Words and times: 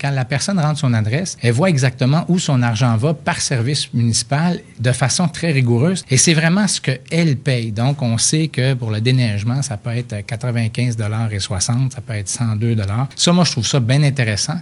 Quand 0.00 0.10
la 0.10 0.24
personne 0.24 0.58
rentre 0.58 0.78
son 0.78 0.94
adresse, 0.94 1.36
elle 1.42 1.52
voit 1.52 1.70
exactement 1.70 2.24
où 2.28 2.38
son 2.38 2.62
argent 2.62 2.96
va 2.96 3.14
par 3.14 3.40
service 3.40 3.92
municipal 3.92 4.60
de 4.78 4.92
façon 4.92 5.28
très 5.28 5.50
rigoureuse 5.50 6.04
et 6.10 6.16
c'est 6.16 6.34
vraiment 6.34 6.66
ce 6.66 6.80
qu'elle 6.80 7.36
paye. 7.36 7.72
Donc, 7.72 8.02
on 8.02 8.18
sait 8.18 8.48
que 8.48 8.74
pour 8.74 8.90
le 8.90 9.00
déneigement, 9.00 9.62
ça 9.62 9.76
peut 9.76 9.96
être 9.96 10.24
95 10.26 10.96
et 11.30 11.38
60, 11.38 11.92
ça 11.92 12.00
peut 12.00 12.14
être 12.14 12.28
102 12.28 12.76
Ça, 13.16 13.32
moi, 13.32 13.44
je 13.44 13.52
trouve 13.52 13.66
ça 13.66 13.80
bien 13.80 14.02
intéressant. 14.02 14.54